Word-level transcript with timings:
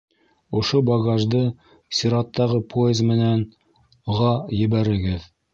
Ошо 0.59 0.79
багажды 0.87 1.41
сираттағы 1.99 2.63
поезд 2.73 3.07
менән...-ға 3.13 4.33
ебәрегеҙ 4.65 5.33